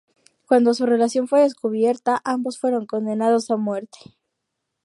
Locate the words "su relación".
0.73-1.27